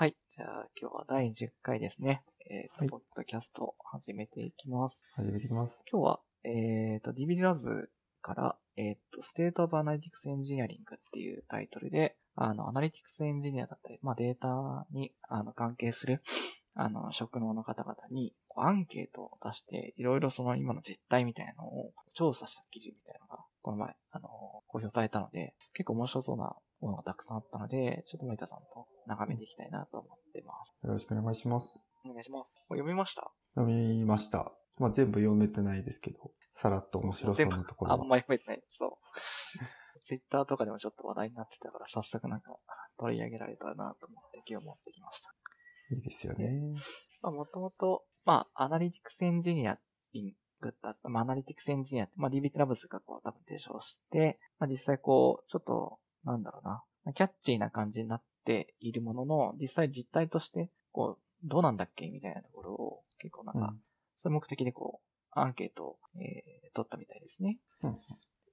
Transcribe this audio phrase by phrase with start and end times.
[0.00, 0.16] はい。
[0.34, 2.22] じゃあ、今日は第10回ですね。
[2.48, 5.06] えっ、と、はいポッドキャストを始めていきます。
[5.14, 5.84] 始めていきます。
[5.92, 7.90] 今日は、えっ、と、 dbt Labs
[8.22, 16.22] から、えっ、と、State of Analytics Engineering っていうタイトルで、あの、アナリティクスエンジニアだったり、まあ、データに、あの、関係する、
[16.72, 24.30] あの、職能の方々に、こうアンケートを出して、いろいろその今の実態みたいなのを調査した記事みたいなのが、この前、あの、
[24.66, 30.76] 公表されたので、結構面白そうなものがたくさんあったので、ちょっと森田さんと眺めていきたいなと思ってます。
[30.82, 31.82] よろしくお願いします。
[32.04, 32.62] お願いします。
[32.68, 33.30] 読みました？
[33.54, 34.52] 読みました。
[34.78, 38.00] まあ、全部読めてないですけど、さらっと面白そうなところは。
[38.00, 38.62] あんまり増えてない。
[38.68, 38.90] そう。
[40.00, 42.56] ツイッターとかでもちょっと話題になってたから、早速なんか
[42.98, 45.30] 取り上げられたらなと思って今日持ってきました。
[45.94, 46.74] いいですよね。
[47.20, 49.78] まあもともと、まあアナリティクスエンジニア
[50.14, 56.82] リングだった、まあアナリティクスエンジニアって、まあ DB ラブスがこう多分提唱して、まあ実際こう、ちょっと、なんだろうな、
[57.14, 62.08] キャッチーな感じになっているものの、実際実態として、こう、どうなんだっけ？
[62.10, 63.66] みたいなところを結構なんか、うん。
[64.22, 67.58] そういう目的でこう、アンケートを、えー取ったみたいですね。
[67.82, 67.98] うん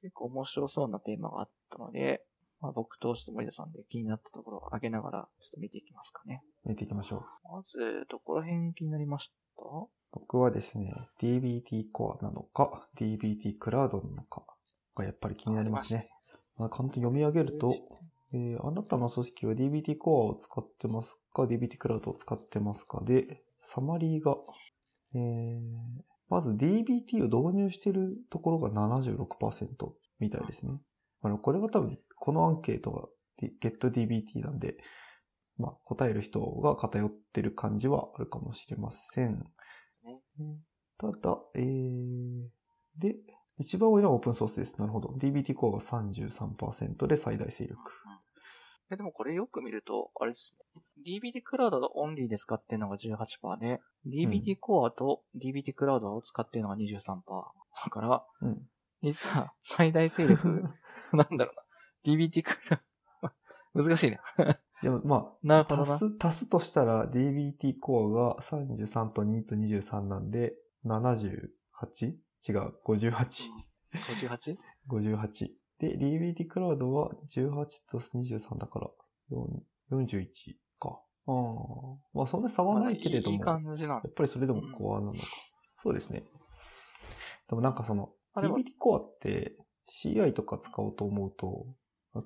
[0.01, 2.23] 結構面白そうなテーマがあったので、
[2.61, 6.41] まあ、僕とちょっと森田さんで気になったところを上げながら、ちょっと見ていきますかね。
[6.65, 7.53] 見ていきましょう。
[7.57, 9.63] まず、どこら辺気になりました？
[10.11, 14.43] 僕はですね、DBT コアなのか、DBT クラウドなのか
[14.95, 16.09] がやっぱり気になりますね。
[16.57, 17.75] まあ、簡単に読み上げると、
[18.33, 24.35] えーあなたの組織は DBT コアを使ってますか ?DBT クラウドを使ってますかで、サマリーが、
[25.15, 25.61] えー
[26.29, 30.73] まず DBT を導入しているところが76%みたいですね。
[31.21, 33.07] あの、これは多分、このアンケートが
[33.61, 34.77] GetDBT なんで、
[35.57, 39.39] まあ、答える人が偏ってる感じはあるかもしれません。
[40.03, 40.59] ね
[40.99, 42.47] ただ、えー、
[42.97, 43.15] で、
[43.59, 44.77] 一番多いのはオープンソースです。
[44.77, 45.09] なるほど。
[45.17, 47.91] DBT コアが33%で最大勢力。
[48.89, 50.81] えでもこれよく見ると、あれですね。
[51.05, 57.21] DBT クラウドとオンリーで使ってるのが18%で、DBT コアと DBT クラウドを使ってるのが23%。
[57.83, 58.61] だから、うん。
[59.03, 60.63] 実は最大勢力、
[61.13, 62.13] なんだろうな。
[62.13, 62.81] DBT クラ
[63.23, 63.31] ウ
[63.73, 64.19] ド、 難しいね。
[64.81, 65.95] でも、まあ、 なるほどな。
[65.95, 72.15] 足す、足すとしたら DBT コアが33と2と23なんで、78?
[72.47, 73.47] 違う、58。
[73.93, 74.57] 58?
[74.89, 75.49] 58。
[75.79, 77.53] で、DBT クラウドは18
[77.91, 78.89] と23だから、
[79.31, 79.61] 4
[79.91, 80.27] 41
[80.79, 80.99] か。
[81.27, 81.33] ああ。
[82.13, 85.19] まあ、そんなに差はないけれども、いい感じなやっぱりそれでもコアなのか。
[85.81, 86.23] そうですね。
[87.49, 89.57] でもなんかその、あでも DBT コアって
[90.03, 91.67] CI とか使おうと思うと、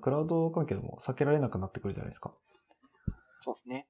[0.00, 2.34] クラウド関係でも避けられなくなってくるじゃないですか。
[3.40, 3.88] そうですね。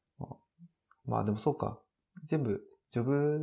[1.06, 1.80] まあでもそうか。
[2.26, 2.62] 全部、
[2.92, 3.41] ジョブ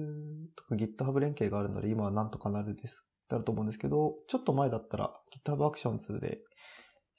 [0.55, 5.11] とか GitHub 連携があるので、今はなんとかなるです、なると思うんですけど、ちょっと前だったら
[5.43, 6.39] GitHub Actions で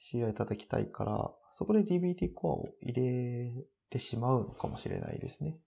[0.01, 5.59] CI 叩きたいから、そこで DBT コアを入れてしまうのかもしれないですね。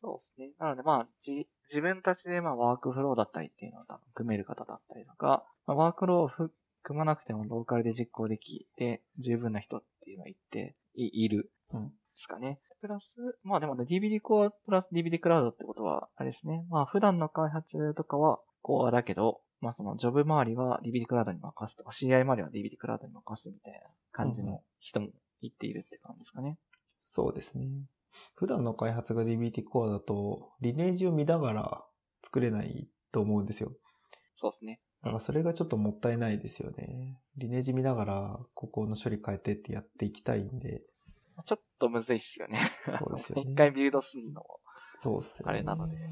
[0.00, 0.50] そうですね。
[0.58, 3.84] なのでまあ、じ、自分たちでまあワークフローだったりっていうのを
[4.14, 6.52] 組める方だったりとか、まあ、ワークフローをふ
[6.82, 11.88] 組まなくてもローカルで実行できて、十分な人っていうのがいて、いいるうん。
[11.88, 12.60] ですかね。
[12.80, 16.64] プラス、まあでもね、DBD コアプラス DBD クラウドってことは、あれですね。
[16.70, 23.80] まあ普段の開発とかはコアだけど、まあそのジョブ周りは DBD クラウドに任すとか、CI 周りは DBD クラウドに任すみたいな
[24.12, 25.08] 感じうんうんの人も
[25.42, 26.58] 言っているって感じですかね。
[27.06, 27.68] そうですね。
[28.34, 31.84] 普段の開発が DBT コアだと、リネージを見ながら
[32.24, 33.72] 作れないと思うんですよ。
[34.36, 34.80] そうですね。
[35.02, 37.20] だからそれがちょっともったいないですよね。
[37.36, 40.82] リネージ見ながら、ここの処理変えてってやっていきたいんで。
[41.44, 42.60] ちょっとむずいっすよね。
[42.84, 44.60] そうですよね 一回ビルドするのも。
[44.98, 45.50] そうっすよね。
[45.50, 46.10] あれなのでうん。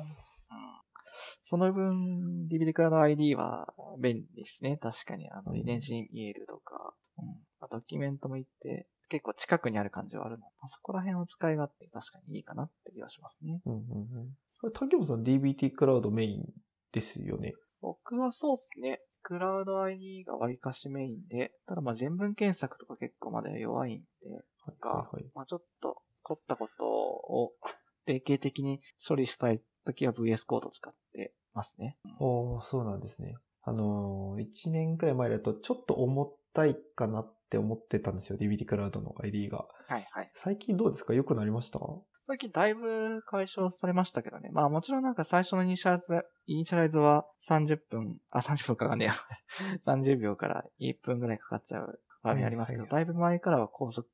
[1.44, 4.76] その分、DBD クラウド ID は便利ですね。
[4.76, 7.26] 確かに、あの、うんリネージ見えるとか、うん。
[7.26, 13.60] まあドキュメントも行って、結構近くにある感じはあるのそこら辺を使い勝手確かにいいかなって気がしますね。
[13.64, 13.82] うんうんう
[14.24, 14.36] ん。
[14.60, 16.44] これ、竹本さん DBT クラウドメイン
[16.92, 17.54] ですよね。
[17.80, 19.00] 僕はそうですね。
[19.22, 25.24] クラウド ID が割かしメインで、ただまあ全文検索とか結構まだ弱いんで、はいかはいはい。
[25.34, 27.52] まあちょっと凝ったことを
[28.06, 31.98] 定型的に処理したいときは VS コード使ってますね。
[32.20, 33.36] おー、そうなんですね。
[33.62, 38.38] あのー、1年くらい前だとちょっと重たいかなって思ってたんですよ。
[38.38, 39.66] DBT クラウドの ID が。
[39.88, 40.30] はいはい。
[40.34, 41.14] 最近どうですか？
[41.14, 41.80] 良くなりました？
[42.28, 44.50] 最近だいぶ解消されましたけどね。
[44.52, 49.14] まあもちろんなんか最初のイニシャライズ、イニシャライズは30分、あ、30分かかんねえや。
[49.86, 54.08] 30秒から1分ぐらいかかっちゃう場合ありますけど、はいだいぶ前からは高速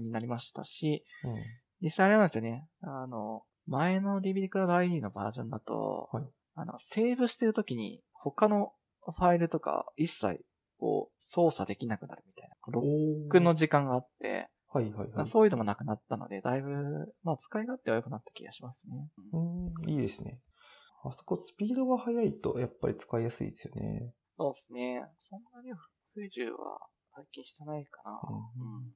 [0.00, 1.34] になりましたし、うん。
[1.80, 2.68] 実際あれなんですよね。
[2.82, 6.24] あの、前の DBD クラウド ID のバージョンだと、はい
[6.54, 8.72] あの、セーブしてるときに他の
[9.04, 10.44] ファイルとか一切
[10.78, 12.56] こう操作できなくなるみたいな。
[12.66, 15.26] ロックの時間があって、はいはいはい。
[15.26, 19.08] そういうのもなくなったので、だいぶ、まあ使い勝手は良くなった気がしますね。
[19.32, 20.40] うん、いいですね。
[21.04, 24.12] あそこスピードが速いとやっぱり使いやすいですよね。
[24.36, 25.06] そうですね。
[25.20, 25.72] そんなに
[26.12, 26.80] 不自由は
[27.14, 28.20] 最近してないかな。
[28.28, 28.92] うんうん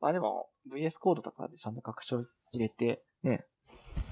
[0.00, 3.44] まあでも、VS コードとかでちゃんと拡張入れて、ね、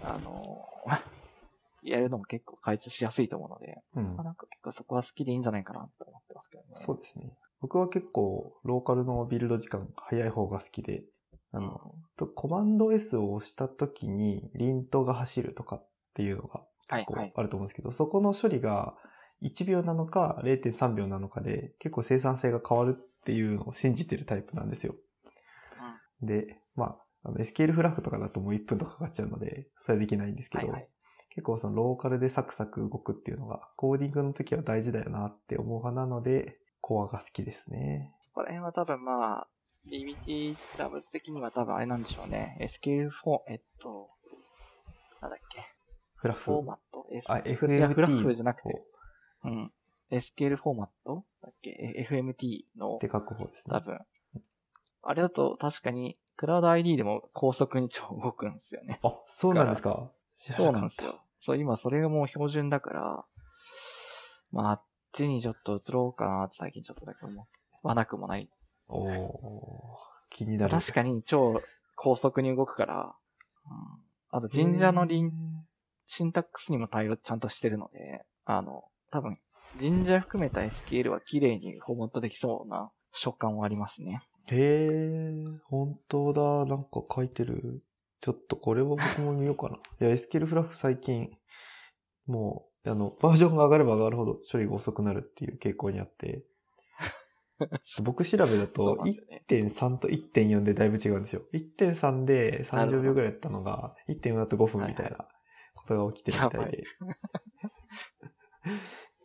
[0.03, 0.67] あの
[1.83, 6.69] やるのも結構開発しやすいと思うので、うんまあ、なんか結構そこは好きでいいんじゃないかなと思ってますけどね。
[6.77, 7.37] そうですね。
[7.61, 11.05] 僕は結構ローカルのビルド時間早い方が好きで、
[11.53, 17.07] あの、とコマンド S を押した時にリントが走るとかっていうのがはいはい。
[17.07, 18.95] 結構あると思うんですけど、そこの処理が
[19.43, 24.95] 1秒なのか0.3秒なのかで結構生産性が変わるっていうのを信じてるタイプなんですよ。
[26.23, 30.89] で、まあ、あの SQL フラグとかだともう1分とかかかっちゃうので、それはできないんですけど、はいはい。
[31.31, 38.13] 結構そのローカルでサクサク動くっていうのが、コーディングの時は大事だよなって思う派なので、コアが好きですね。
[38.21, 39.49] そこら辺は多分まあ、
[39.91, 42.57] DBT ラブ的には多分あれなんでしょうね。
[42.61, 44.11] SQL フォー、えっと、
[45.21, 45.63] なんだっけ。
[46.17, 46.45] フラフ。
[46.45, 48.83] フォーマット ?S あ、いや、フラ FMT フじゃなくて、
[49.45, 49.73] うん。
[50.11, 51.25] SQL フォーマット？
[51.43, 51.71] だっけ？
[51.71, 53.73] え ?FMT のって書く方ですね。
[53.73, 53.99] 多分。
[55.07, 59.01] あれだと確かに、クラウド ID でも高速に超動くんですよね。
[59.03, 60.11] あ、そうなんですか？
[60.35, 61.21] そうなんですよ。
[61.39, 63.25] そう、今それがもう標準だから、
[64.51, 67.47] まあ、あっちにちょっと移ろうかなって最近ちょっとだけ思
[67.83, 68.51] わなくもない。
[68.89, 69.97] おー、
[70.31, 70.71] 気になる。
[70.73, 71.63] 確かに超
[71.97, 73.15] 高速に動くから、
[74.33, 75.33] うん、あと神社のリン、
[76.07, 79.39] シンタックスにも対応ちゃんとしてるので、あの、多分、
[79.79, 84.23] 神社含めた SQL は綺麗にフォーマットできそうな食感はありますね。
[84.47, 86.67] へー、本当だ。
[86.67, 87.83] なんか書いてる。
[88.21, 89.77] ちょっとこれは僕も見ようかな。
[90.01, 91.37] いや、SQL フラフ最近、
[92.27, 96.45] もう、あの、バージョンが上がれば上がるほど処理が遅くなるっていう傾向にあって、
[98.03, 99.45] 僕調べだとなんですよね。
[99.49, 101.43] 1.3と1.4でだいぶ違うんですよ。
[101.53, 105.29] 1.3で30なるほど秒ぐらいやったのが、1.4だと5分みたいな
[105.75, 106.85] ことが起きてるみたいで。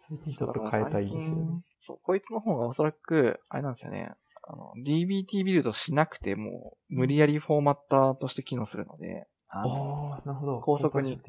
[0.10, 1.62] 最近ちょっと変えたいんですよね。
[1.80, 4.14] そう、こいつの方がおそらく、あれなんですよね。
[4.52, 10.60] あの、DBT ビルドしなくても、無理やりフォーマッターとして機能するので、あのああ、なるほど。
[10.60, 11.20] 高速に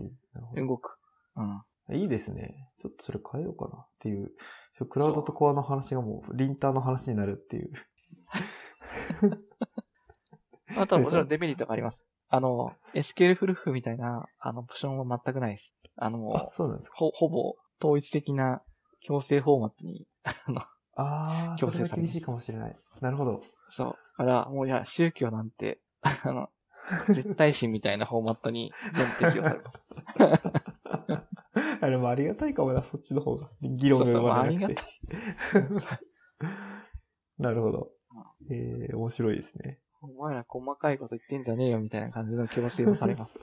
[0.56, 0.96] 動く。
[1.36, 1.62] うん。
[1.96, 2.68] いいですね。
[2.80, 4.30] ちょっとそれ変えようかなっていう。
[4.88, 7.72] クラウドとコアの話がもう、リンターの話になるっていう。
[10.76, 12.06] あとはもちろんデメリットがあります。
[12.28, 15.74] あの、SQL フルフみたいな、あの、オプションは全くないです。
[15.96, 16.96] ああの、、そうなんですか。
[16.96, 18.62] ほ、ほぼ統一的な
[19.00, 20.62] 強制フォーマットに、あの、
[21.00, 22.76] ああ、強制され厳しいかもしれない。
[23.00, 23.40] なるほど。
[23.68, 23.96] そう。
[24.18, 26.50] だから、もういや、宗教なんて、 あの、
[27.10, 29.84] 絶対心みたいなフォーマットに全適用されます。
[31.82, 33.48] あれもありがたいかもな、そっちの方が。
[33.62, 34.82] 議論が生まれなくて。
[37.38, 37.90] なるほど。
[38.50, 39.78] えー、面白いですね。
[40.02, 43.38] お前ら細かいこと言ってんじゃねえよみたいな感じの強制をされます。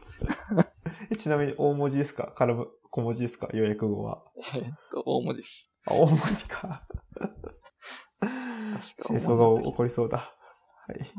[1.11, 2.33] えちなみに大文字ですか？
[2.35, 3.47] 絡む小文字ですか？
[3.53, 4.23] 予約語は。
[4.55, 5.71] えっと、大文字です。
[5.85, 6.86] あ、大文字か
[9.07, 10.17] 戦争が起こりそうだ。
[10.87, 11.11] はい。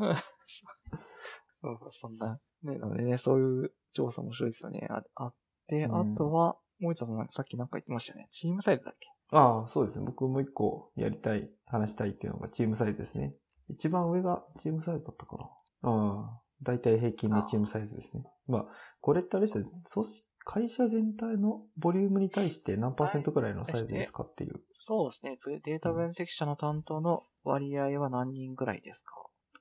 [1.60, 4.86] そうそんな、ね、なのでね、そういう調査面白いですよね。
[4.90, 5.34] ああっ
[5.66, 8.28] て、あうんとは、もう一つのさっきなんか言ってましたよね。
[8.30, 9.08] チームサイズだっけ？
[9.30, 10.04] ああ、そうですね。
[10.06, 13.34] 僕もう一個やりたい、話したいっていうのがチームサイズですね。
[13.68, 15.44] 一番上がチームサイズだったかな。
[15.82, 18.22] ああ、だいたい平均のチームサイズですね。
[18.46, 18.66] まあ、
[19.00, 19.70] これってあれですよね。
[19.92, 24.62] 組織会社全体のボリュームに対して何パーセントくらいのサイズですかっていう。
[24.76, 25.38] そうですね。
[25.62, 29.12] データ分析者の担当の割合は何人ぐらいですか？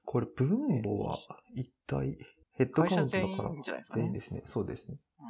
[0.06, 1.20] これ分母は
[1.56, 2.18] 一体
[2.54, 3.50] ヘッドカウントだから
[3.94, 4.44] 全員ですかね。
[4.46, 4.98] そうですね。
[5.20, 5.26] うん。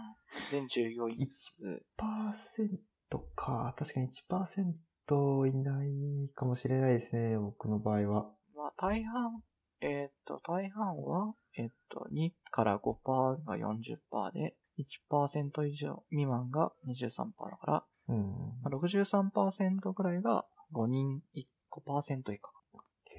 [0.51, 1.83] 全従業員数。
[1.97, 2.79] パーセン
[3.09, 3.73] トか。
[3.75, 4.09] 確かに
[5.09, 7.35] 1%いないかもしれないですね。
[7.39, 8.31] 僕の場合は。
[8.55, 9.41] まあ、大半、
[9.81, 18.17] えーっと、大半は、えーっと、2から5%が40%で、1%以上未満が23%だから、うん。
[18.63, 21.21] まあ、63%ぐらいが5人、
[21.71, 22.51] 5%以下。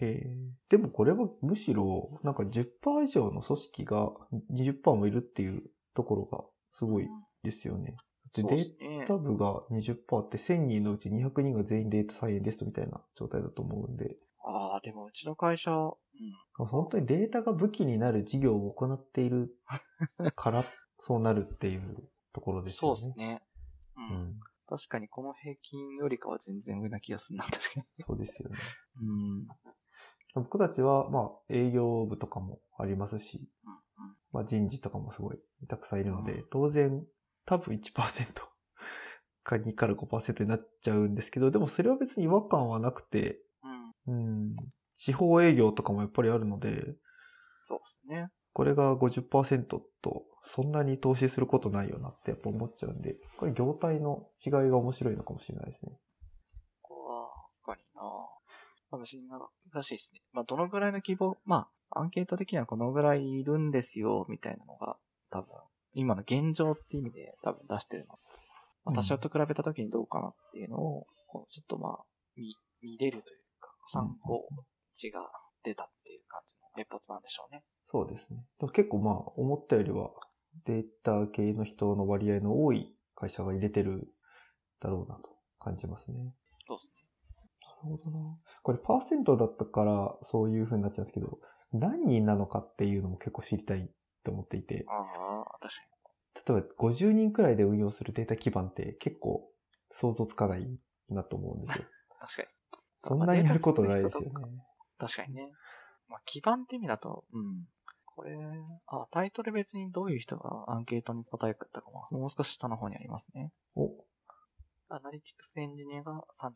[0.01, 0.27] へえ。
[0.71, 4.13] でもこれはむしろ、なんか10%以上の組織が
[4.53, 5.63] 20%もいるっていう
[5.95, 7.11] ところがすごいうん
[7.43, 7.97] ですよね。
[8.39, 16.67] うデですねータ部が20%って1000人のうち200人が全員データサイエンティストみたいな状態だと思うんで、ああ、でもうちの会社、うん。
[16.67, 19.51] 本当にデータが武器になる事業を行っている
[20.37, 20.65] から、
[21.01, 23.01] そうなるっていうところですそうよね。
[23.01, 23.43] ですね。
[23.97, 24.01] う。
[24.01, 24.41] うんん。
[24.69, 28.05] 確かにこの平均よりかは全然上な気がするな、確かに。
[28.07, 28.57] そうですよね。
[29.01, 29.47] うん。
[30.35, 35.39] 僕たちは、まあ、営業部とかもありますし、うんまあ、人事とかもすごい
[35.69, 37.05] たくさんいるので、うん当然、
[37.47, 38.43] 多分1%
[39.43, 43.41] か2から5%になっちゃうんですけど、でもそれは別に違和感はなくて、
[44.07, 44.15] うん。
[44.15, 44.57] うん、
[44.99, 46.95] 地方営業とかもやっぱりあるので、
[47.67, 48.31] そうですね。
[48.59, 49.67] これが50%
[50.03, 55.93] と、そんなに投資することないよなってやっぱ思っちゃうんで、これ業態の違いが面白いのかもしれないですね。
[56.83, 57.29] ここは、
[57.61, 60.23] 他になま難しいですね。
[60.33, 64.97] まあどのぐらいの規模、まあアンケート的にはこのぐらいいるんですよ、みたいなのが
[65.31, 65.55] 多分、
[65.95, 68.19] 今の現状って意味で多分出してるの。
[68.85, 74.49] まあ多少と比べた時にどうかなっていうのを、こうちょっとまあ、見、見れるというか、参考
[74.97, 75.31] 値が
[75.63, 77.63] 出たっていう感じのレポートなんでしょうね。
[77.91, 78.45] そうですね。
[78.59, 80.11] でも結構まあ、思ったよりは
[80.67, 84.09] データ系の人の割合の多い会社が入れてる
[84.81, 86.35] だろうなと感じますね。
[86.67, 87.09] そうですね。
[87.83, 88.37] なるほどな。
[88.63, 91.39] これパーセントだったからそういう風になっちゃうんですけど、
[91.73, 93.91] 何人なのかっていうのも結構知りたい
[94.25, 95.89] と思っていて、ああ、確か
[96.47, 99.51] 例えば50人くらいで運用するデータ基盤って結構
[99.91, 100.69] 想像つかない
[101.11, 101.85] なと思うんですよ。
[101.85, 101.87] に。
[102.21, 102.49] 確かに。
[103.01, 104.31] そんなにやることないですよね。
[104.99, 105.53] 確かにね。
[106.09, 107.67] まあ、基盤って意味だと、うん。
[108.19, 108.35] これ、
[108.89, 113.53] あ、タイトル別にどういう人がアンケートに答えたかも、もう少し下の方にありますね。
[113.77, 113.95] お、
[114.89, 116.51] アナリティクスエンジニアが33%、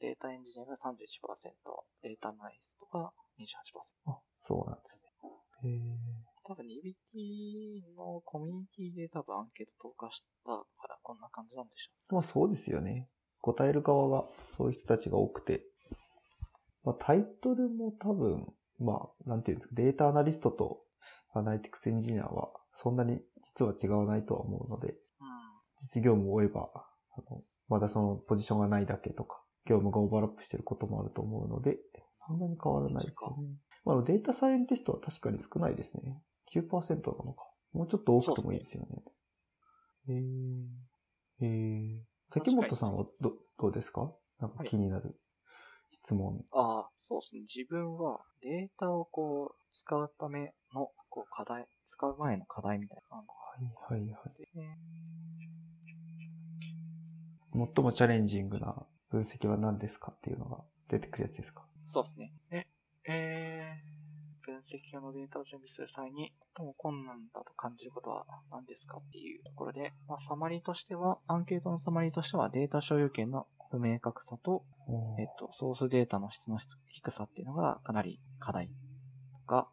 [0.00, 0.88] データエンジニアが31%、
[2.02, 4.12] データアナリストが28%。
[4.12, 5.02] あ、そうなんです
[5.62, 5.68] ね。
[5.68, 6.16] へ
[6.48, 13.10] 多分 DBT のコミュニティで多分アンケート投下したからこんな感じなんでしょーまあそうですよね。
[13.42, 14.24] 答える側が
[14.56, 15.66] そういう人たちが多くて。
[16.82, 18.46] まあタイトルも多分、
[18.78, 20.82] まあなんていうんですか、データアナリストと
[21.32, 24.96] アナリティクスエンジニアはそんなに実は違わないとは思うので、う。
[25.80, 31.78] 実業務を追えば、あの、まだそのポジションがないだけとか、業務がオーバーラップしてることもあると思うので、
[32.26, 33.48] そんなに変わらないですよね。
[33.84, 36.20] まあ、データサイエンティストは確かに少ないですね。
[36.54, 37.44] 9%なのか。
[37.72, 39.02] もうちょっと多くてもいいですよね。
[40.08, 40.12] へ
[41.42, 41.46] え。
[41.46, 42.04] へえ。
[42.30, 44.12] 竹本さんはど、どうですか？
[44.40, 45.18] なんか気になる
[45.92, 46.44] 質問。
[46.52, 47.42] ああ、そうですね。
[47.54, 53.24] 自分はデータをこう、使うための、こう、課題、使う前の課題みたいなは
[53.58, 53.64] い
[53.94, 54.32] はいはい。
[57.74, 61.64] 最もチャレンジングな分析は何ですかっていうのが出てくるやつですか？
[61.86, 62.32] そうですね。
[62.50, 62.66] で、
[63.08, 74.64] えー、分析用のデータを準備する際に、最も困難だと感じることは何ですかっていうところで、まあ、サマリーとしては、アンケートのサマリーとしては、データ所有権の不明確さと、
[75.18, 76.58] えっと、ソースデータの質の
[76.88, 78.70] 低さっていうのがかなり課題
[79.46, 79.68] が、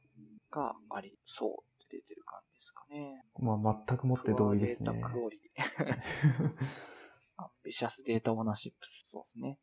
[0.51, 1.49] がありそう
[1.83, 3.23] って出てる感じですかね。
[3.39, 4.91] まあ全くもって同意ですね。
[4.91, 5.63] Data quality。
[7.37, 9.59] Ambiguous data ownership、そうですね。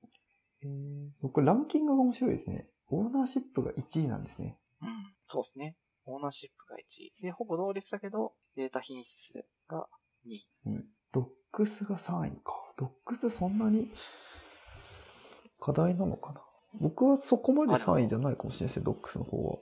[0.63, 2.69] えー僕、ランキングが面白いですね。
[2.89, 4.59] オーナーシップが1位なんですね。
[4.83, 4.89] うん、
[5.27, 5.77] そうですね。
[6.05, 7.13] オーナーシップが1位。
[7.23, 9.33] で、ほぼ同率だけど、データ品質
[9.69, 9.89] が
[10.27, 10.49] 2位。
[10.67, 10.89] うん。
[11.13, 12.70] ドックスが3位か。
[12.81, 13.91] ドックスそんなに
[15.61, 16.41] 課題なのかな？
[16.81, 19.59] 僕はそこまで3位じゃないかもしれないですね、ドックスの方は。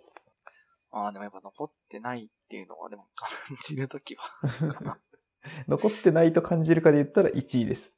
[0.91, 3.29] ああ、でもやっぱ残ってないっていうのは、でも感
[3.67, 4.99] じるときは。
[5.69, 7.93] 残ってないと感じるかで言ったら1位です。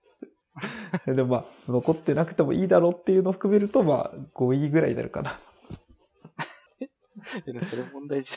[1.07, 5.39] でもまあ、残ってなくてもいいだろうっていうのを含めると、まあ、5位ぐらいになるかな。
[7.45, 8.33] でもそれ問題じ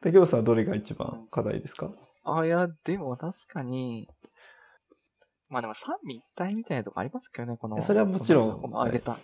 [0.00, 1.86] 竹本さんはどれが一番課題ですか？
[1.86, 1.98] ゃん。
[2.24, 4.08] ああ、いや、でも確かに、
[5.48, 7.80] まあでも三位一体みたいなとこありますけどね、この。
[7.82, 9.18] それはもちろんこの挙げた。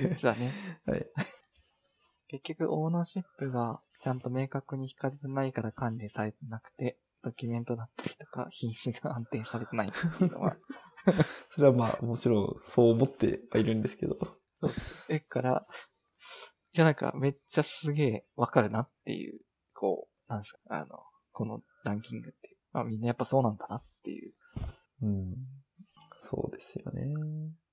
[0.00, 0.52] 実はね。
[0.86, 1.06] はい。
[2.28, 10.56] 結局、オーナーシップがちゃんと明確に引かれてないから管理されてなくて、ドキュメントだったりとか、品質が安定されてないっていうのは、
[11.50, 14.16] それはまあ、もちろんそう思ってはいるんですけど。
[15.08, 15.66] え、から、
[16.72, 19.40] いやなんかめっちゃすげえわかるなっていう、
[19.74, 22.56] こう、なんですか、あの、このランキングって。
[22.72, 24.32] まあみんなやっぱそうなんだなっていう。
[25.02, 25.34] うん。
[26.28, 27.14] そうですよね。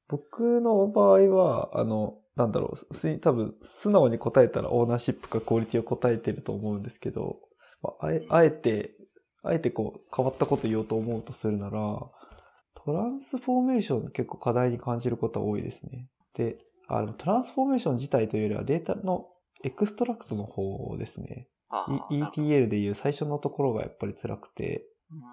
[0.08, 7.40] 僕の場合は、あの、なんだろう、す多分、素直に答えたらオーナーシップかクオリティを答えてると思うんですけど、
[7.82, 8.96] まああえあえて、
[9.44, 12.00] あえてこう、変わったこと言おうと思うとするなら、
[12.86, 16.08] トランスフォーメーション結構課題に感じることは多いですね。
[16.36, 19.28] で、あの、トランスフォーメーション自体というよりはデータの
[19.64, 21.48] extract の方ですね。
[22.12, 24.86] E- ETL でいう最初のところがやっぱり辛くて、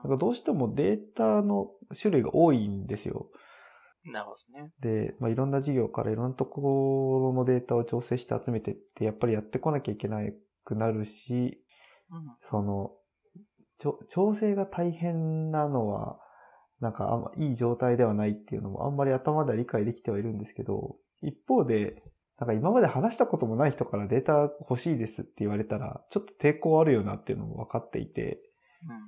[0.05, 1.69] なんかどうしてもデータの
[2.01, 3.29] 種類が多いんですよ。
[3.33, 3.41] うん
[4.05, 4.71] なるほどね。
[4.81, 10.19] で、まあ、いろんな事業からいろんなところのデータを調整して集めてって、やっぱりやってこなきゃいけな
[10.65, 11.59] くなるし、
[12.11, 12.37] うん。
[12.51, 12.93] その、
[14.09, 16.19] 調整が大変なのは、
[16.81, 22.03] なんかあんまいい状態ではないっていうのもあんまり頭では理解できてはいるんですけど、一方で、
[22.39, 28.41] なんか今まで話したこともない人からデータ欲しいですって言われたら、ちょっと抵抗あるよなっていうのも分かっていて、
[28.87, 29.03] うんうん。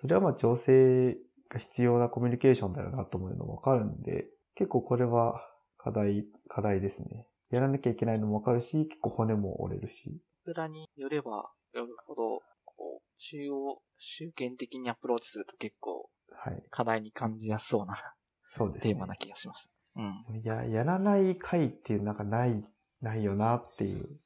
[0.00, 1.16] それはまあ調整
[1.50, 5.40] が必要なコミュニケーションだよなと思うのもわかるんで、結構これは
[5.76, 7.26] 課題、課題ですね。
[7.50, 10.18] やらなきゃいけないのもわかるし、結構骨も折れるし。
[10.44, 16.62] プラによればよるほど、こう、中央、集権的にアプローチすると結構はい。
[16.70, 17.94] 課題に感じやすそうな
[18.56, 18.92] そうですね。
[18.94, 19.70] テーマな気がしました。
[19.96, 20.40] うん。
[20.40, 22.64] いや、やらない回っていうなんかない、
[23.00, 24.08] ないよなっていう。
[24.08, 24.18] うん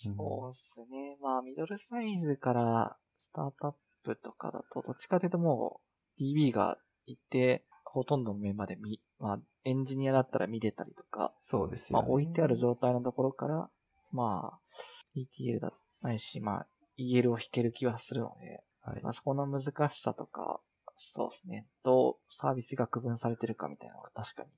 [0.00, 1.18] そうですね。
[1.20, 3.74] まあ、ミドルサイズからスタートアッ
[4.04, 5.80] プとかだと、どっちかというとも
[6.18, 12.08] う DB がいて、ほとんどの面まで見、まあ、エンジニアだったら見れたりとか、そうですよ、まあ、ね。
[12.10, 13.68] 置いてある状態のところから、
[14.12, 14.58] まあ、
[15.16, 20.60] ETL だないし、まあ、EL を引ける気はするので、はいまあ、そこの難しさとか、
[20.98, 24.48] そうですね、どうサービスが区分されてるかみたいなのが確かに、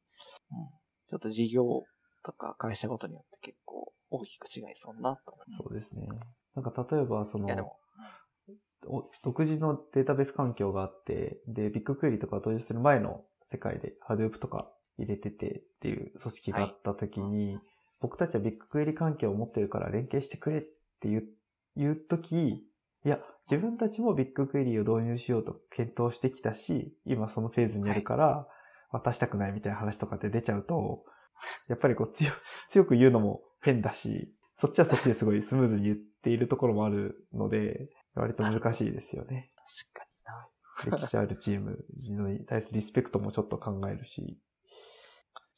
[0.53, 0.69] うん、
[1.09, 1.85] ちょっと事業
[2.25, 6.09] とか会社ごとによって結構大きく違いそうだなと思そうですね。
[6.55, 7.49] なんか例えば、その
[9.23, 17.59] 独自のデータベース環境があって、で、ビッグクエリとかを登場する前の世界で Hadoop とか入れててっていう組織があった時に、
[18.01, 20.65] 僕たちはビッグクエリ環境を持ってるから連携してくれっ
[21.01, 21.29] ていう、
[21.77, 22.67] 言う時、
[23.05, 23.19] いや、
[23.51, 28.47] 自分たちもビッグクエリを導入しようと検討してきたし、今そのフェーズにあるから、
[28.91, 31.05] 渡したくないみたいな話とかって出ちゃうと、
[31.69, 32.31] やっぱりこう強
[32.69, 39.51] 強く言うのも変だし、そっちはそっちですごいスムーズに言っているところもあるので、割と難しいですよね。
[39.95, 40.07] 確か
[40.85, 40.99] にな。
[41.01, 41.85] 歴史あるチーム
[42.29, 44.39] に対するリスペクトもちょっと考えるし。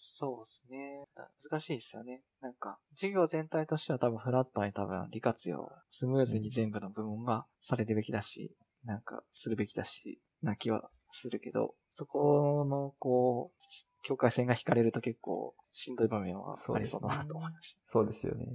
[0.04, 1.06] そうですね。
[1.48, 2.22] 難しいですよね。
[2.40, 8.52] なんか、授業全体としては多分フラットに多分利活用、スムーズに全部の部門がされるべきだし、
[8.84, 13.62] なんかするべきだし、な気はするけど、そこの、こう、
[14.02, 17.80] 境界線が引かれると結構しんどい場面はありそうだなと思いました。
[17.92, 18.46] そうですよね。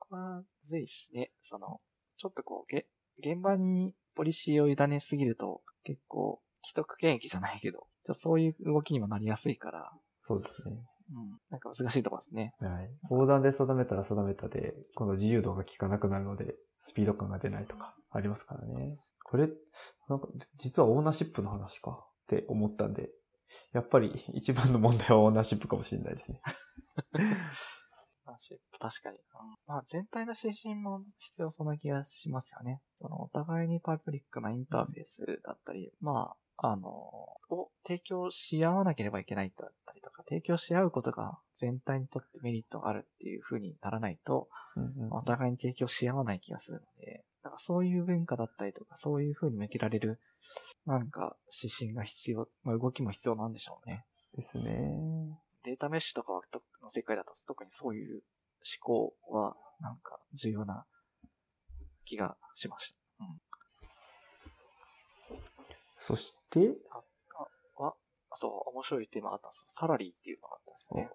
[0.00, 1.30] ここは、ずいっすね。
[1.42, 1.80] その、
[2.16, 2.88] ちょっとこう、げ、
[3.20, 9.92] 現場にポリシーを委ねすぎると、結構、既得権益じゃないけど、そういう動きにもなりやすいから、
[10.30, 10.76] そうですね。
[11.12, 12.54] うん、なんか難しいところですね。
[12.60, 12.90] はい。
[13.10, 18.96] 横断で定めたら定めたで、今度自由度が効かなくなるので、スピード感が出ないとか、ありますからね。
[19.24, 19.48] これ、
[20.08, 23.10] なんか、実はオーナーシップの話かって思ったんで、
[23.72, 26.40] やっぱり一番の問題はオーナーシップかもしれないですね。
[28.78, 29.16] 確かに。
[29.16, 29.22] うん
[29.66, 32.80] まあ全体の指針も必要そうな気がしますよね。
[33.00, 36.88] そのお互いにパブリックなインターフェースだったり、まあ、あの、
[37.48, 50.20] を提供し合わなければいけないだったりとか、提供し合うことが全体にとってメリットがあるっていう風にならないと、うんうんお互いに提供し合わない気がするので、なんかそういう文化だったりとか、そういう風に向けられる、
[50.86, 54.04] なんか指針が必要、まあ動きも必要なんでしょうね。
[54.36, 55.38] ですね。
[55.64, 56.40] データメッシュとか
[56.82, 58.22] の世界だと特にそういう
[58.84, 60.84] 思考はなんか重要な
[62.04, 62.99] 気がしました。
[66.00, 66.76] そして、
[67.76, 67.94] は、
[68.34, 69.64] そう、面白いテーマがあったんですよ。
[69.68, 71.10] サラリーっていうのがあったんですよね。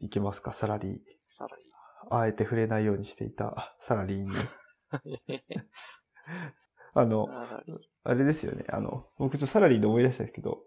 [0.00, 0.98] いけますか、サラリー。
[1.30, 1.70] サラリ
[2.08, 4.30] あえて触れないようにしていたサラリーに。
[4.30, 4.34] ー。
[6.94, 7.28] あの。
[8.02, 8.64] あれですよね。
[8.70, 10.64] あの、僕ちょっとサラリーで思い出したんですけど、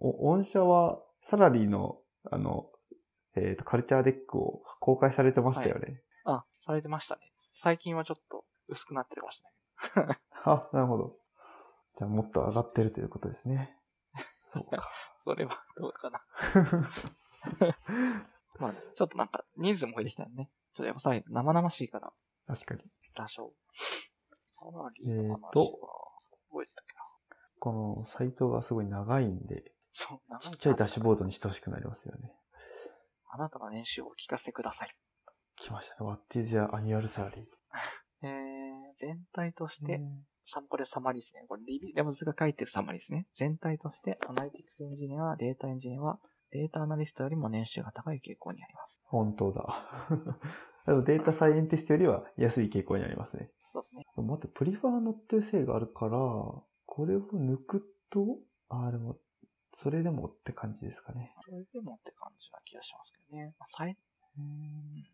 [0.00, 2.00] お御社はサラリーの、
[2.30, 2.70] あの、
[3.36, 6.02] えっ、と、カルチャーデックを公開されてましたよね。
[6.24, 7.22] あ、されてましたね。
[7.52, 9.42] 最近はちょっと薄くなってるかもし
[9.96, 10.18] れない。
[10.44, 11.16] あ、なるほど。
[11.96, 13.76] じゃあもっと上がってるということですね。
[14.44, 14.90] そうか。
[15.24, 16.20] それはどうかな。
[18.58, 20.50] まあ、ちょっとなんか人数も増えてきたよね。
[20.74, 22.12] ちょっとやっぱさ生々しいから、
[22.46, 22.84] 確かに。
[23.14, 23.54] 多少。
[23.72, 25.78] サラリーの話はえーと
[26.50, 27.02] 覚えてたっけな。
[27.58, 32.32] このサイトがすごい長いんで、そう、長ちっちゃいダッシュボードにしてほしくなりますよね。
[33.32, 34.88] あなたの年収をお聞かせください。
[35.56, 36.08] 来ましたね。
[36.10, 37.46] What is your annual salary?
[38.22, 40.00] えー、全体として、
[40.68, 41.44] これサマリーですね。
[41.48, 43.26] これ dbt Labs が書いてるサマリーですね。
[43.34, 46.18] 全体として、アナリティクスエンジニア、データエンジニアは、
[46.50, 49.00] データアナリストよりも年収が高い傾向にあります。
[49.04, 49.64] 本当だ。
[50.86, 53.50] あのデータサイエンティストよりは安い傾向にありますね。
[53.70, 54.04] そうですね。
[54.16, 56.18] 待って、プリファーノっていう性があるから、
[56.86, 59.16] これを抜くと、あーでも、
[59.72, 61.32] それでもって感じですかね。
[61.44, 63.54] それでもって感じな気がしますけどね。
[63.58, 63.96] まあ、最、
[64.38, 65.04] うん。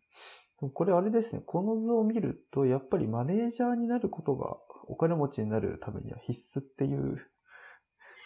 [0.59, 4.57] これあれですね、この図を見ると、やっぱりマネージャーになることが
[4.89, 7.19] お金持ちになるためには必須っていう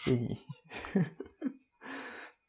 [0.07, 0.39] 絵に。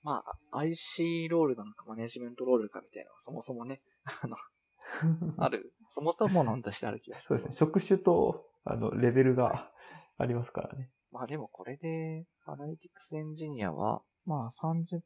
[0.03, 4.35] まあ、IC ロールなのかマネジメントロールかみたいなのがそもそもね、あの、
[5.37, 7.27] ある、そもそも論としてある気がする。
[7.27, 9.71] そうですね、職種と、あの、レベルが
[10.17, 10.91] ありますからね。
[11.11, 15.01] まあでもこれで、アナリティクスエンジニアは、まあ30%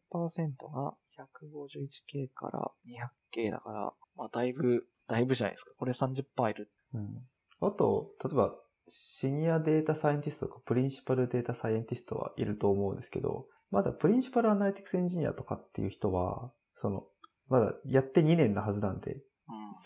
[0.71, 5.71] が 151K から 200K だから、まあだいぶ、だいぶじゃないですか。
[5.77, 6.71] これ30%いる。
[6.93, 7.27] うん。
[7.61, 8.55] あと、例えば、
[8.87, 17.07] シニアデータサイエンティストとか、プリンシパルデータサイエンティストはいると思うんですけど、まだプリンシパルアナリティクスエンジニアとかっていう人は、その、
[17.47, 19.21] まだやって2年なはずなんで、うん。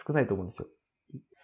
[0.05, 0.67] 少ないと思うんですよ。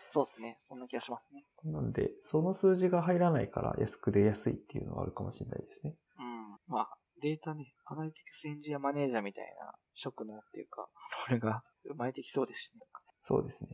[0.10, 0.58] そうですね。
[0.62, 1.46] そんな気がしますね。
[1.64, 5.96] なんで、その数字が入らないから安く出やすいっていうのはあるかもしれないですね。
[6.20, 6.58] うん。
[6.68, 10.88] まあ、データね、アナリティクスエンジニアマネージャーみたいな職能っていうか、
[11.26, 12.82] これが生まれてきそうですしね。
[13.22, 13.70] そうですね。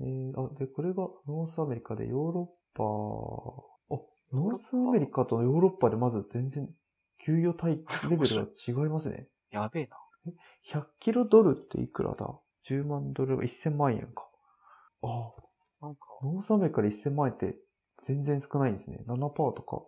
[0.00, 2.84] えー、あ、で、これが North America でヨーロッパ、
[3.94, 3.98] あ、
[4.32, 6.68] North America とヨーロッパでまず全然
[7.24, 9.28] 給与帯レベルが違いますね。
[9.50, 9.96] やべえな。
[10.70, 14.28] 100キロドルっていくらだ ?10 万ドルが1000万円か。
[15.02, 15.32] あ、
[15.80, 17.56] なんか、 North America で1000万円って
[18.04, 19.04] 全然少ないんですね。
[19.06, 19.82] 7%とか。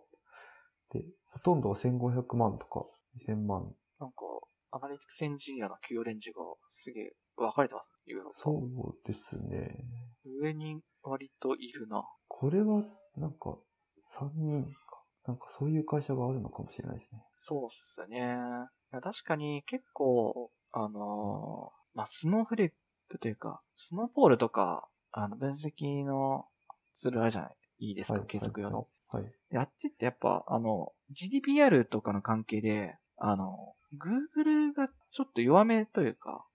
[0.91, 2.85] で、ほとんどは1500万とか
[3.27, 3.73] 2000万。
[3.99, 4.25] なんか、
[4.71, 8.39] アナリティクスエンジニアの給与レンジがすげえ分かれてますね、ヨーロッパ。
[8.39, 9.85] そうですね。
[10.25, 12.03] 上に割といるな。
[12.27, 12.83] これは
[13.17, 13.57] なんか
[14.01, 15.03] 3人か。
[15.27, 17.21] なんかそういう会社があるのかもしれないですね。
[17.39, 18.17] そうっすね。
[18.17, 22.71] いや確かに結構、あのーまあ、スノーフレー
[23.09, 26.45] クというか、 Snowplow とか、あの、分析の
[26.93, 28.87] ツールあるじゃないいですか、はい計測用の。
[29.09, 29.23] はい。
[29.23, 29.31] はい。
[29.51, 36.45] であっちってやっぱ、あの、GDPR とかの関係で、あの、Google がちょっと弱めというか、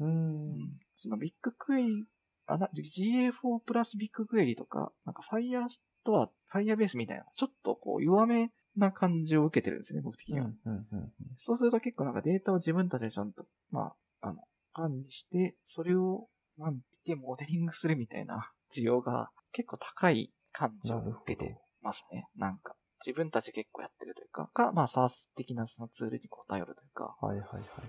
[0.00, 0.78] うーん。
[0.96, 2.06] そのビッグクエリ、
[2.46, 3.32] あな GA4
[3.64, 10.46] プラスビッグクエリとか、なんか Firestore、Firebase みたいな、ちょっとこう弱めな感じを受けてるんですよね、僕的には。
[10.46, 11.12] うん、うん、うん。
[11.36, 20.98] そうすると結構なんかデータを自分たちでちゃんと、まあ、あの、管理して、それを、なんてモデリングするみたいな需要が結構高い感じを。
[20.98, 22.26] 受けてますね。
[22.36, 22.74] なんか、
[23.06, 27.62] 自分たち結構やってるというか、か、まあ SaaS 的なそのツールにこう頼るというか、はい、はい、はい。
[27.62, 27.84] だか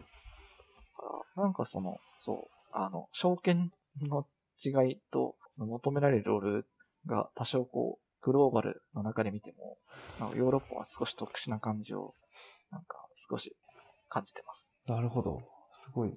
[1.37, 4.27] らなんかその、そう、あの、商圏の
[4.63, 6.67] 違いと、その求められるロール
[7.05, 9.77] が多少こう、グローバルの中で見ても、
[10.19, 12.15] なんかヨーロッパは少し特殊な感じを、
[12.71, 13.55] なんか少し
[14.09, 14.69] 感じてます。
[14.87, 15.43] なるほど。
[15.83, 16.13] すごい、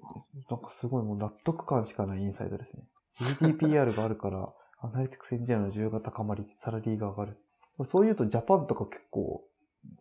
[0.51, 2.85] なんかすごいもう納得感しかないインサイトですね。
[3.21, 7.39] GDPR があるから、アナリティクスエンジニアの需要が高まり、サラリーが上がる。
[7.85, 9.45] そういうと Japan とか結構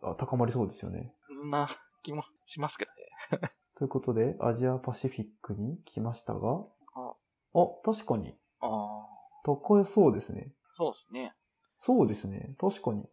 [0.02, 1.12] あ高まりそうですよね。
[1.26, 1.68] そんな
[2.02, 2.90] 気もしますけど
[3.38, 3.48] ね。
[3.76, 7.14] ということで、 Asia Pacific に来ましたが、あ
[7.54, 9.08] あ、確かに、ああ、
[9.44, 10.52] 高そうですね。
[10.72, 11.34] そうですね。
[11.80, 12.54] そうですね。
[12.58, 13.00] 確かに。
[13.00, 13.06] うん。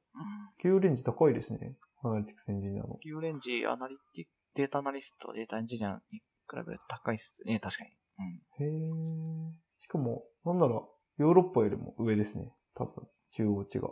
[0.57, 1.75] 給与レンジ高いですね。
[2.03, 2.99] アナリティクスエンジニアの。
[3.03, 4.25] 給与レンジ、アナリティ、
[4.55, 7.91] データアナリスト、データエンジニアに比べると高いっすね、確かに。
[8.59, 8.65] うん。
[8.65, 9.51] へー。
[9.79, 12.51] しかも、なんなら、ヨーロッパよりも上ですね。
[12.73, 13.89] 多分、中央値が。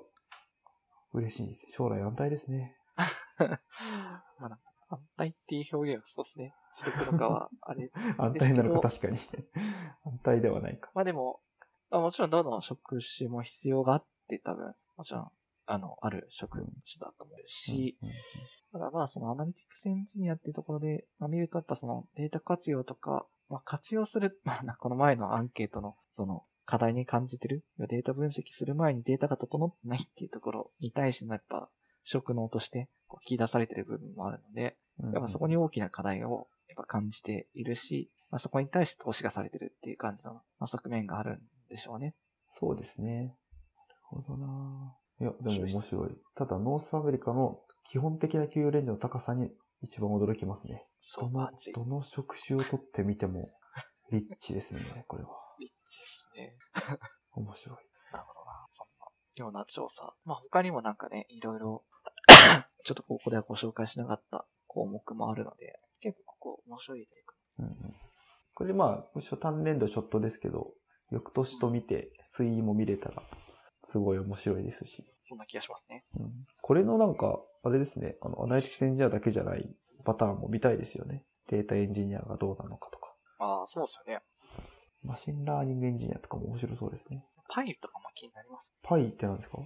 [1.13, 1.73] 嬉しいです。
[1.73, 2.76] 将来安泰ですね。
[3.38, 6.54] まあ、なんか安泰っていう表現をそうですね。
[6.76, 7.91] してくのかは、 あれ。
[8.17, 9.17] 安泰なのか確かに。
[10.06, 10.91] 安泰ではないか。
[10.93, 11.39] まあでも、
[11.89, 15.32] まあ、もちろんどの職種も必要があって、多分、もちろん、
[15.65, 18.13] あの、ある職種だと思うし、うんうん
[18.73, 31.69] ただまあそのアナリティクスエンジニアっていうところで、まあ見るとやっぱそのデータ活用とか、まあ活用する、まあなこの前のアンケートのその課題に感じてる、データ分析する前にデータが整ってないっていうところに対してのやっぱ
[32.04, 42.15] 職能としてこう切り出されてる部分もあるので、うんやっぱそこに大きな課題をやっぱ感じているし、まあそこに対して投資がされてるっていう感じの、まあ、側面があるんでしょうね。
[42.60, 43.15] そうですね。
[43.17, 43.36] なる
[44.04, 46.10] ほどないや、でも面白い。
[46.36, 50.86] ただ、ノースアメリカの基本的な給与レンジの高さに一番驚きますね。
[51.02, 51.49] その。
[51.73, 53.52] どの職種を取ってみても、
[54.12, 55.30] リッチですね、これは。
[55.67, 56.58] ですね。
[57.34, 57.78] 面白い。
[58.12, 58.65] なるほどな。
[58.67, 59.04] そんな
[59.36, 60.13] ような調査。
[60.26, 61.84] まあ他にもなんかね、いろいろ、
[62.84, 67.36] ちょっとここではご紹介しなかった項目もあるので、結構ここ面白いでいく。
[67.60, 67.95] うんうん、
[68.54, 70.73] これまあ、初単年度ショットですけど、
[71.12, 73.23] 翌年と見て推移も見れたら、
[73.86, 75.06] すごい面白いですし。
[75.21, 76.06] そんな気がしますね。
[76.19, 81.23] うん、これのなんか、あれですね、あの、アナリティクスエンジニアだけじゃないパターンも見たいですよね。
[81.49, 83.15] データエンジニアがどうなのかとか。
[83.39, 84.21] ああ、そうですよね。
[85.03, 87.25] machine learning engineer とかも面白そうですね。
[87.49, 88.73] パイとかも気になります。
[88.83, 89.57] パイって何ですか？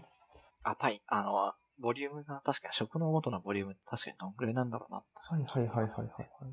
[0.64, 1.02] あ、パイ。
[1.08, 5.04] あの、ボリュームが確かに職の元のボリューム確かにどんぐらいなんだろうな。
[5.16, 6.52] はいはいはいはいはいはい。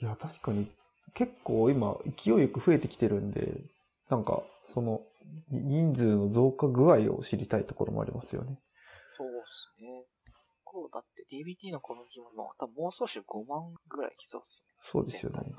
[0.00, 0.70] いや、確かに
[1.14, 3.60] 結構今勢いよく増えてきてるんで、
[4.08, 4.42] なんか
[4.74, 5.02] その
[5.50, 8.58] 人数の増加具合を知りたいところもありますよね。
[9.16, 10.04] そうですね。
[10.64, 14.74] こう、だって DBT のこの疑問も多分もう少し5万ぐらい来そうですね。
[14.92, 15.52] そうですよね。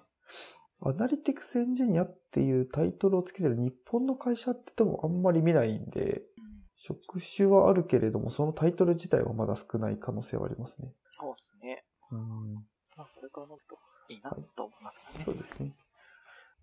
[0.83, 6.61] analytics engineer っていうタイトルをつけてる日本の会社ってでもあんまり見ないんで、うん。
[6.75, 10.91] 職種はあるけれども、そのタイトル自体はまだ少ない可能性はありますね。
[11.19, 11.85] そうですね。
[12.11, 12.53] うん。
[12.97, 13.77] まあ、これからもっと
[14.09, 15.25] いいなと思いますからね。
[15.25, 15.75] そうですね。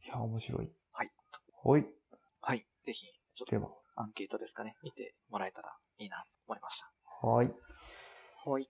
[0.04, 0.70] いや、面白い。
[0.92, 1.10] はい。
[1.62, 1.86] はい。
[2.40, 2.66] はい。
[2.84, 7.26] ぜひ、ちょっと、アンケートですかね、見てもらえたらいいなと思いました。
[7.26, 7.52] はい。
[8.44, 8.68] はい。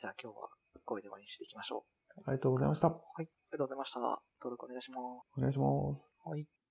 [0.00, 0.48] じゃあ今日は
[0.84, 1.84] これで終わりにしていきましょ
[2.16, 2.20] う。
[2.26, 2.88] ありがとうございました。
[2.88, 3.28] はい。
[3.50, 4.00] ありがとうございました。
[4.00, 5.38] 登録お願いします。
[5.38, 6.18] お願いします。
[6.24, 6.57] はい。